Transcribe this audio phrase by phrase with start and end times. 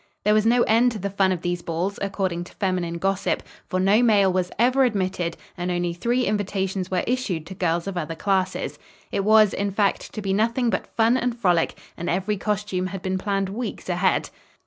[0.23, 3.79] There was no end to the fun of these balls, according to feminine gossip, for
[3.79, 8.15] no male was ever admitted and only three invitations were issued to girls of other
[8.15, 8.79] classes.
[9.11, 13.03] It was, in fact, to be nothing but fun and frolic, and every costume had
[13.03, 14.31] been planned weeks ahead.